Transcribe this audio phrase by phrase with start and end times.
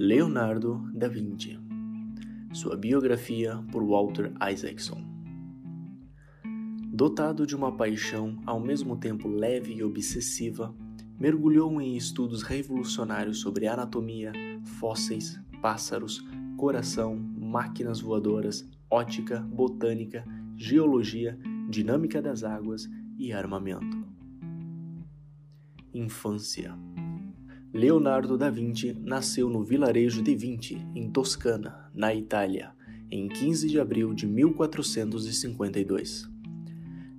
[0.00, 1.58] Leonardo da Vinci.
[2.52, 5.04] Sua biografia por Walter Isaacson.
[6.92, 10.72] Dotado de uma paixão ao mesmo tempo leve e obsessiva,
[11.18, 14.30] mergulhou em estudos revolucionários sobre anatomia,
[14.78, 16.24] fósseis, pássaros,
[16.56, 20.24] coração, máquinas voadoras, ótica, botânica,
[20.54, 21.36] geologia,
[21.68, 22.88] dinâmica das águas
[23.18, 24.06] e armamento.
[25.92, 26.78] Infância
[27.72, 32.72] Leonardo da Vinci nasceu no vilarejo de Vinci, em Toscana, na Itália,
[33.10, 36.26] em 15 de abril de 1452.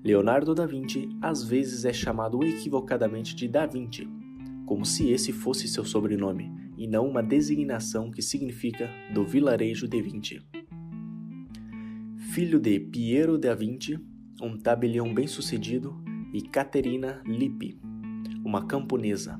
[0.03, 4.09] Leonardo da Vinci às vezes é chamado equivocadamente de Da Vinci,
[4.65, 10.01] como se esse fosse seu sobrenome e não uma designação que significa do vilarejo de
[10.01, 10.41] Vinci.
[12.33, 13.99] Filho de Piero da Vinci,
[14.41, 15.95] um tabelião bem-sucedido,
[16.33, 17.79] e Caterina Lippi,
[18.43, 19.39] uma camponesa.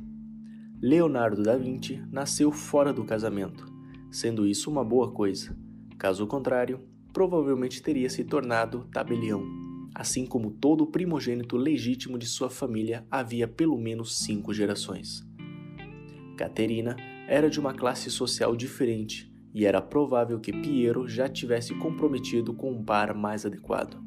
[0.81, 3.65] Leonardo da Vinci nasceu fora do casamento,
[4.09, 5.54] sendo isso uma boa coisa.
[5.98, 6.79] Caso contrário,
[7.12, 9.43] provavelmente teria se tornado tabelião,
[9.93, 15.27] assim como todo primogênito legítimo de sua família havia pelo menos cinco gerações.
[16.37, 16.95] Caterina
[17.27, 22.71] era de uma classe social diferente e era provável que Piero já tivesse comprometido com
[22.71, 24.01] um par mais adequado,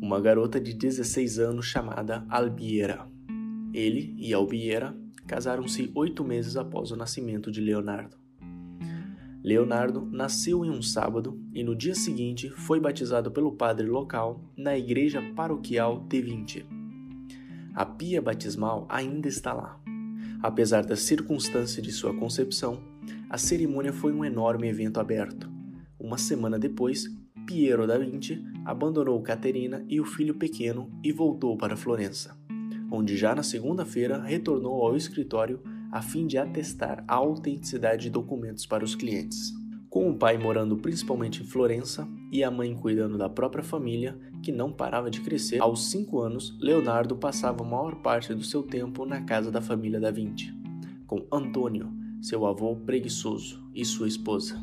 [0.00, 3.08] uma garota de 16 anos chamada Albiera.
[3.74, 8.16] Ele e Albiera casaram-se oito meses após o nascimento de Leonardo.
[9.42, 14.76] Leonardo nasceu em um sábado e no dia seguinte foi batizado pelo padre local na
[14.76, 16.66] igreja paroquial de Vinci.
[17.74, 19.80] A pia batismal ainda está lá.
[20.42, 22.82] Apesar da circunstância de sua concepção,
[23.30, 25.48] a cerimônia foi um enorme evento aberto.
[25.98, 27.06] Uma semana depois,
[27.46, 32.45] Piero da Vinci abandonou Caterina e o filho pequeno e voltou para Florença
[32.90, 38.66] onde já na segunda-feira retornou ao escritório a fim de atestar a autenticidade de documentos
[38.66, 39.52] para os clientes.
[39.88, 44.52] Com o pai morando principalmente em Florença e a mãe cuidando da própria família, que
[44.52, 49.06] não parava de crescer, aos cinco anos, Leonardo passava a maior parte do seu tempo
[49.06, 50.52] na casa da família da Vinci,
[51.06, 51.90] com Antônio,
[52.20, 54.62] seu avô preguiçoso, e sua esposa.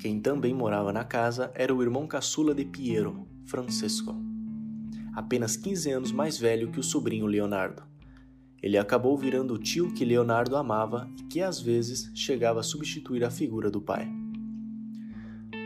[0.00, 4.31] Quem também morava na casa era o irmão caçula de Piero, Francesco
[5.14, 7.82] apenas 15 anos mais velho que o sobrinho Leonardo.
[8.62, 13.24] Ele acabou virando o tio que Leonardo amava e que às vezes chegava a substituir
[13.24, 14.08] a figura do pai.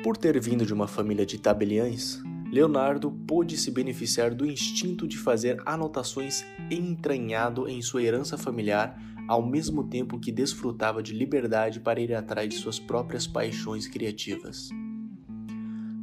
[0.03, 5.19] Por ter vindo de uma família de tabeliães, Leonardo pôde se beneficiar do instinto de
[5.19, 8.99] fazer anotações entranhado em sua herança familiar,
[9.29, 14.71] ao mesmo tempo que desfrutava de liberdade para ir atrás de suas próprias paixões criativas.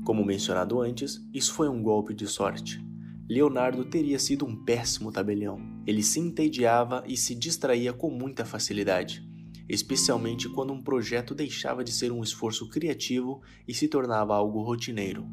[0.04, 2.93] Como mencionado antes, isso foi um golpe de sorte.
[3.30, 5.58] Leonardo teria sido um péssimo tabelião.
[5.88, 9.26] Ele se entediava e se distraía com muita facilidade,
[9.68, 15.26] especialmente quando um projeto deixava de ser um esforço criativo e se tornava algo rotineiro.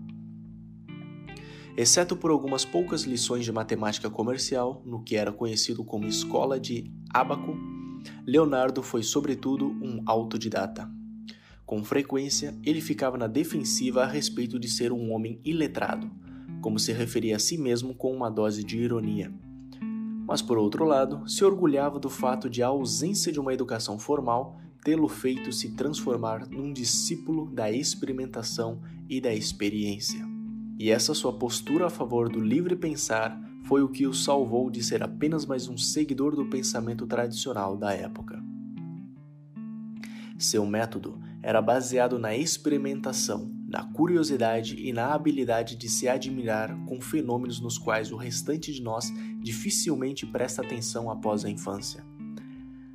[1.77, 6.93] Exceto por algumas poucas lições de matemática comercial no que era conhecido como escola de
[7.13, 7.57] Abaco,
[8.25, 10.89] Leonardo foi sobretudo um autodidata.
[11.67, 16.11] Com frequência, ele ficava na defensiva a respeito de ser um homem iletrado
[16.61, 19.33] como se referia a si mesmo com uma dose de ironia.
[20.27, 24.61] Mas, por outro lado, se orgulhava do fato de a ausência de uma educação formal
[24.83, 30.25] tê-lo feito se transformar num discípulo da experimentação e da experiência.
[30.79, 34.83] E essa sua postura a favor do livre pensar foi o que o salvou de
[34.83, 38.43] ser apenas mais um seguidor do pensamento tradicional da época.
[40.39, 47.01] Seu método era baseado na experimentação, na curiosidade e na habilidade de se admirar com
[47.01, 52.05] fenômenos nos quais o restante de nós dificilmente presta atenção após a infância.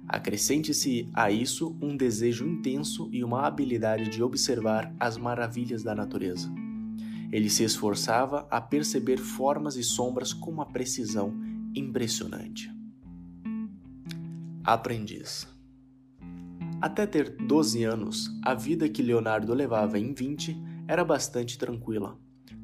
[0.06, 6.54] Acrescente-se a isso um desejo intenso e uma habilidade de observar as maravilhas da natureza.
[7.32, 11.34] Ele se esforçava a perceber formas e sombras com uma precisão
[11.74, 12.70] impressionante.
[14.62, 15.55] Aprendiz
[16.86, 20.56] até ter 12 anos, a vida que Leonardo levava em 20
[20.88, 22.16] era bastante tranquila.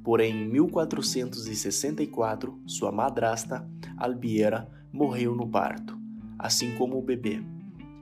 [0.04, 5.98] Porém, em 1464, sua madrasta, Albiera, morreu no parto,
[6.38, 7.42] assim como o bebê.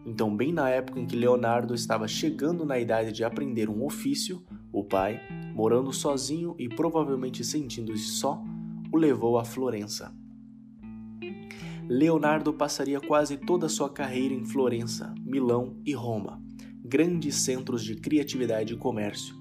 [0.06, 4.44] Então, bem na época em que Leonardo estava chegando na idade de aprender um ofício,
[4.74, 5.22] o pai,
[5.56, 8.44] morando sozinho e provavelmente sentindo-se só,
[8.92, 10.14] o levou a Florença.
[11.92, 16.40] Leonardo passaria quase toda a sua carreira em Florença, Milão e Roma,
[16.86, 19.34] grandes centros de criatividade e comércio,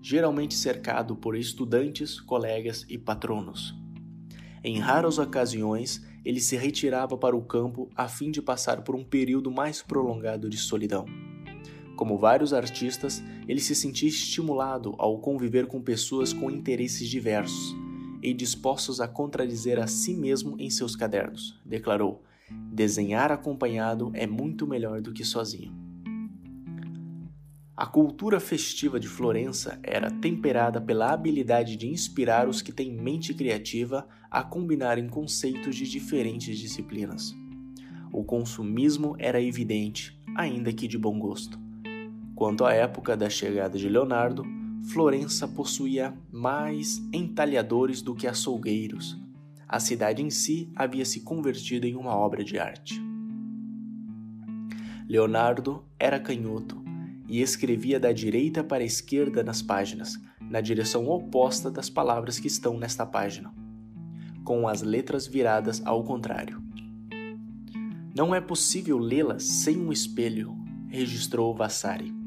[0.00, 3.78] geralmente cercado por estudantes, colegas e patronos.
[4.64, 9.04] Em raras ocasiões, ele se retirava para o campo a fim de passar por um
[9.04, 11.04] período mais prolongado de solidão.
[11.96, 17.76] Como vários artistas, ele se sentia estimulado ao conviver com pessoas com interesses diversos
[18.22, 21.60] e dispostos a contradizer a si mesmo em seus cadernos.
[21.64, 22.22] Declarou:
[22.72, 25.72] Desenhar acompanhado é muito melhor do que sozinho.
[27.76, 33.32] A cultura festiva de Florença era temperada pela habilidade de inspirar os que têm mente
[33.32, 37.34] criativa a combinarem conceitos de diferentes disciplinas.
[38.12, 41.58] O consumismo era evidente, ainda que de bom gosto.
[42.34, 44.44] Quanto à época da chegada de Leonardo,
[44.82, 49.16] Florença possuía mais entalhadores do que açougueiros.
[49.68, 53.00] A cidade em si havia se convertido em uma obra de arte.
[55.08, 56.82] Leonardo era canhoto
[57.28, 62.48] e escrevia da direita para a esquerda nas páginas, na direção oposta das palavras que
[62.48, 63.54] estão nesta página,
[64.44, 66.60] com as letras viradas ao contrário.
[68.16, 70.56] Não é possível lê-las sem um espelho,
[70.88, 72.19] registrou Vassari.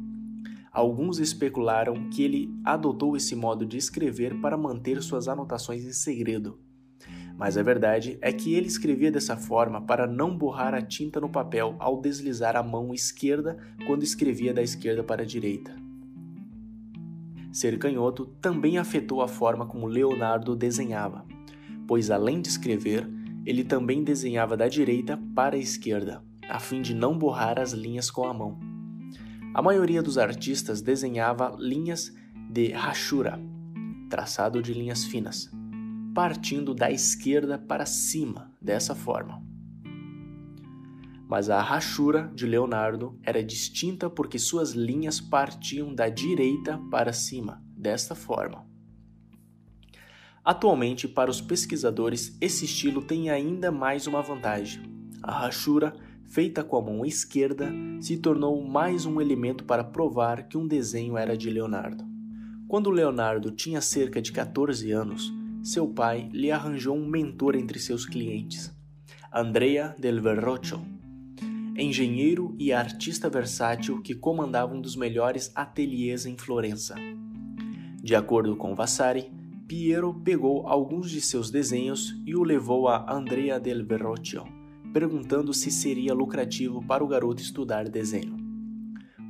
[0.74, 6.60] Alguns especularam que ele adotou esse modo de escrever para manter suas anotações em segredo.
[7.38, 11.30] Mas a verdade é que ele escrevia dessa forma para não borrar a tinta no
[11.30, 13.56] papel ao deslizar a mão esquerda
[13.86, 15.76] quando escrevia da esquerda para a direita.
[17.52, 21.24] Ser canhoto também afetou a forma como Leonardo desenhava,
[21.88, 23.08] pois além de escrever,
[23.46, 28.10] ele também desenhava da direita para a esquerda, a fim de não borrar as linhas
[28.10, 28.73] com a mão.
[29.54, 32.12] A maioria dos artistas desenhava linhas
[32.50, 33.40] de rachura,
[34.10, 35.48] traçado de linhas finas,
[36.16, 39.44] partindo da esquerda para cima, dessa forma.
[41.28, 47.64] Mas a rachura de Leonardo era distinta porque suas linhas partiam da direita para cima,
[47.78, 48.66] desta forma.
[50.44, 54.82] Atualmente, para os pesquisadores, esse estilo tem ainda mais uma vantagem.
[55.22, 55.94] A rachura
[56.26, 57.72] feita com a mão esquerda,
[58.02, 62.04] se tornou mais um elemento para provar que um desenho era de Leonardo.
[62.68, 65.32] Quando Leonardo tinha cerca de 14 anos,
[65.62, 68.76] seu pai lhe arranjou um mentor entre seus clientes,
[69.32, 70.82] Andrea del Verrocchio,
[71.78, 76.96] engenheiro e artista versátil que comandava um dos melhores ateliês em Florença.
[78.02, 79.32] De acordo com Vasari,
[79.68, 84.63] Piero pegou alguns de seus desenhos e o levou a Andrea del Verrocchio
[84.94, 88.38] perguntando se seria lucrativo para o garoto estudar desenho.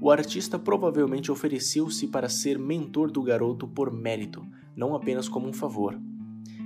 [0.02, 4.46] O artista provavelmente ofereceu-se para ser mentor do garoto por mérito,
[4.76, 5.98] não apenas como um favor.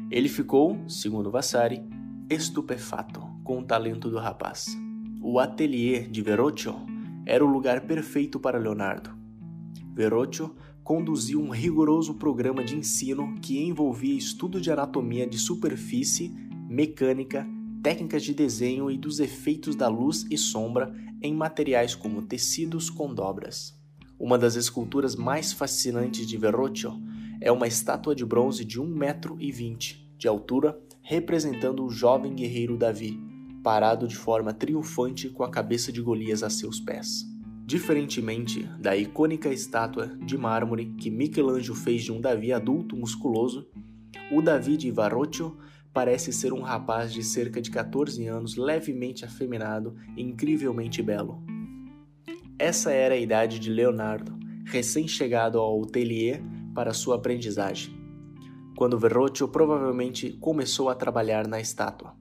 [0.09, 1.83] Ele ficou, segundo Vassari,
[2.27, 4.65] estupefato com o talento do rapaz.
[5.21, 6.75] O ateliê de Verrocchio
[7.25, 9.11] era o lugar perfeito para Leonardo.
[9.93, 16.33] Verrocchio conduziu um rigoroso programa de ensino que envolvia estudo de anatomia de superfície,
[16.67, 17.47] mecânica
[17.87, 23.13] técnicas de desenho e dos efeitos da luz e sombra em materiais como tecidos com
[23.13, 23.79] dobras.
[24.19, 27.01] Uma das esculturas mais fascinantes de Verrocchio
[27.39, 29.37] é uma estátua de bronze de 1,20 metro
[30.17, 33.17] de altura, representando o jovem guerreiro Davi,
[33.63, 37.23] parado de forma triunfante com a cabeça de Golias a seus pés.
[37.65, 43.65] Diferentemente da icônica estátua de mármore que Michelangelo fez de um Davi adulto musculoso,
[44.29, 45.57] o Davi de Verrocchio
[45.97, 51.43] parece ser um rapaz de cerca de 14 anos, levemente afeminado e incrivelmente belo.
[52.59, 56.39] Essa era a idade de Leonardo, recém-chegado ao atelier
[56.75, 57.95] para sua aprendizagem,
[58.77, 62.13] quando Verrocchio provavelmente começou a trabalhar na estátua.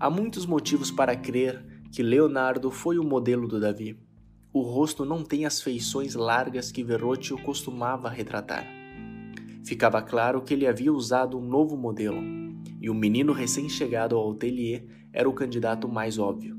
[0.00, 3.96] Há muitos motivos para crer que Leonardo foi o modelo do Davi.
[4.52, 8.66] O rosto não tem as feições largas que Verrocchio costumava retratar.
[9.64, 12.43] Ficava claro que ele havia usado um novo modelo,
[12.84, 16.54] e o menino recém-chegado ao ateliê era o candidato mais óbvio.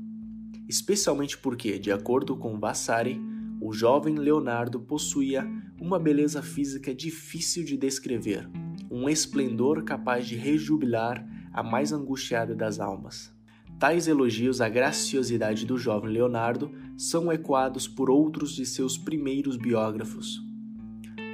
[0.68, 3.20] Especialmente porque, de acordo com Vasari,
[3.60, 5.48] o jovem Leonardo possuía
[5.80, 8.50] uma beleza física difícil de descrever,
[8.90, 13.32] um esplendor capaz de rejubilar a mais angustiada das almas.
[13.78, 20.42] Tais elogios à graciosidade do jovem Leonardo são ecoados por outros de seus primeiros biógrafos.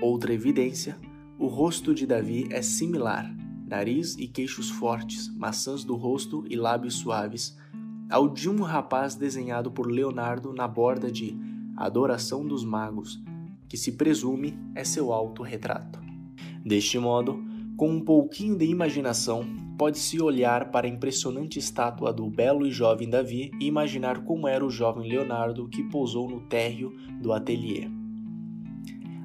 [0.02, 0.98] Outra evidência,
[1.38, 3.34] o rosto de Davi é similar,
[3.72, 7.56] nariz e queixos fortes, maçãs do rosto e lábios suaves,
[8.10, 11.34] ao de um rapaz desenhado por Leonardo na borda de
[11.74, 13.18] Adoração dos Magos,
[13.66, 15.98] que se presume é seu autorretrato.
[16.62, 17.42] Deste modo,
[17.74, 19.42] com um pouquinho de imaginação,
[19.78, 24.62] pode-se olhar para a impressionante estátua do belo e jovem Davi e imaginar como era
[24.62, 27.88] o jovem Leonardo que pousou no térreo do ateliê.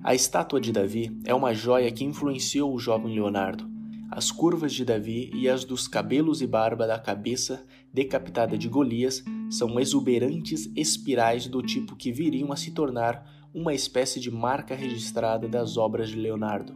[0.01, 3.76] A estátua de Davi é uma joia que influenciou o jovem Leonardo,
[4.09, 9.23] as curvas de Davi e as dos cabelos e barba da cabeça decapitada de Golias
[9.49, 15.47] são exuberantes espirais do tipo que viriam a se tornar uma espécie de marca registrada
[15.47, 16.73] das obras de Leonardo.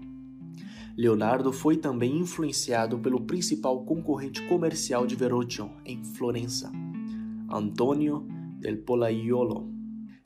[0.98, 6.70] Leonardo foi também influenciado pelo principal concorrente comercial de Verrocchio em Florença,
[7.50, 8.28] Antonio
[8.60, 9.72] del Pollaiolo,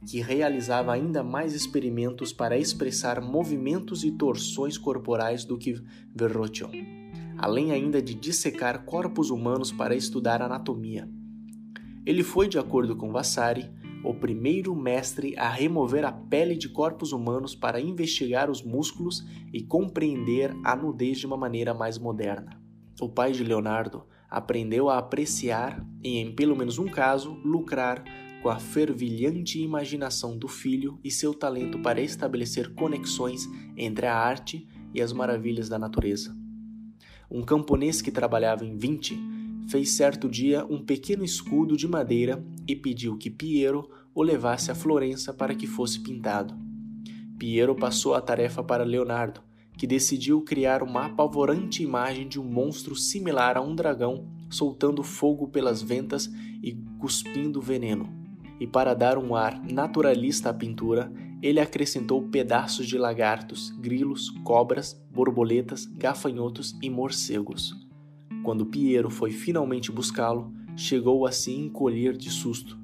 [0.06, 5.82] que realizava ainda mais experimentos para expressar movimentos e torções corporais do que
[6.14, 6.70] Verrocchio,
[7.38, 11.10] além ainda de dissecar corpos humanos para estudar anatomia.
[12.06, 13.70] Ele foi, de acordo com Vasari,
[14.04, 19.64] o primeiro mestre a remover a pele de corpos humanos para investigar os músculos e
[19.64, 22.62] compreender a nudez de uma maneira mais moderna.
[23.02, 28.04] O pai de Leonardo aprendeu a apreciar e, em pelo menos um caso, lucrar
[28.46, 34.68] com a fervilhante imaginação do filho e seu talento para estabelecer conexões entre a arte
[34.94, 36.38] e as maravilhas da natureza.
[37.28, 39.20] Um camponês que trabalhava em 20
[39.68, 44.76] fez certo dia um pequeno escudo de madeira e pediu que Piero o levasse a
[44.76, 46.54] Florença para que fosse pintado.
[47.40, 49.42] Piero passou a tarefa para Leonardo,
[49.76, 55.48] que decidiu criar uma apavorante imagem de um monstro similar a um dragão soltando fogo
[55.48, 56.30] pelas ventas
[56.62, 58.15] e cuspindo veneno.
[58.60, 65.00] E para dar um ar naturalista à pintura, ele acrescentou pedaços de lagartos, grilos, cobras,
[65.12, 67.76] borboletas, gafanhotos e morcegos.
[68.44, 72.78] Quando Piero foi finalmente buscá-lo, chegou a se encolher de susto,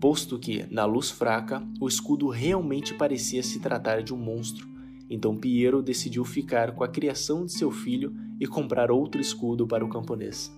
[0.00, 4.68] posto que, na luz fraca, o escudo realmente parecia se tratar de um monstro.
[5.08, 9.84] Então Piero decidiu ficar com a criação de seu filho e comprar outro escudo para
[9.84, 10.52] o camponês.